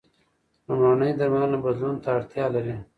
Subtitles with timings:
[0.67, 2.75] لومړنۍ درملنه بدلون ته اړتیا لري.